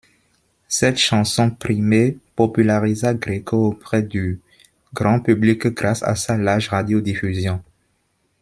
[0.67, 4.41] Cette chanson primée popularisa Gréco auprès du
[4.95, 7.61] grand public grâce à sa large radiodiffusion.